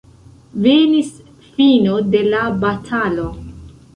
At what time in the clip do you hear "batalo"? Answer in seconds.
2.65-3.29